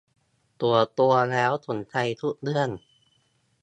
[0.59, 2.69] ส่วนตัวแล้วสนใจทุกเรื่อง